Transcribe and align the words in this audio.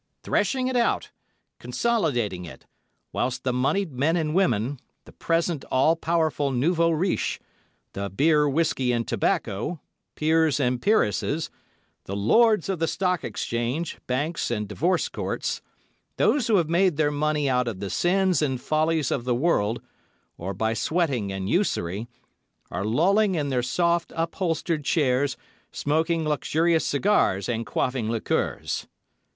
Threshing 0.23 0.67
it 0.67 0.75
out, 0.75 1.11
consolidating 1.59 2.43
it, 2.43 2.65
whilst 3.13 3.43
the 3.43 3.53
monied 3.53 3.91
men 3.91 4.17
and 4.17 4.33
women, 4.33 4.79
the 5.05 5.11
present 5.11 5.63
all 5.69 5.95
powerful 5.95 6.49
nouveau 6.49 6.89
riche—the 6.89 8.09
beer, 8.09 8.49
whiskey 8.49 8.91
and 8.93 9.07
tobacco, 9.07 9.79
peers 10.15 10.59
and 10.59 10.81
peeresses—the 10.81 12.15
lords 12.15 12.67
of 12.67 12.79
the 12.79 12.87
Stock 12.87 13.23
Exchange, 13.23 13.99
Banks 14.07 14.49
and 14.49 14.67
Divorce 14.67 15.07
Courts—those 15.07 16.47
who 16.47 16.55
have 16.55 16.67
made 16.67 16.97
their 16.97 17.11
money 17.11 17.47
out 17.47 17.67
of 17.67 17.79
the 17.79 17.91
sins 17.91 18.41
and 18.41 18.59
follies 18.59 19.11
of 19.11 19.23
the 19.23 19.35
world, 19.35 19.83
or 20.35 20.55
by 20.55 20.73
sweating 20.73 21.31
and 21.31 21.47
usury, 21.47 22.07
are 22.71 22.85
lolling 22.85 23.35
in 23.35 23.49
their 23.49 23.61
soft, 23.61 24.11
upholstered 24.15 24.83
chairs, 24.83 25.37
smoking 25.71 26.27
luxurious 26.27 26.87
cigars 26.87 27.47
and 27.47 27.67
quaffing 27.67 28.09
liqueurs. 28.09 28.87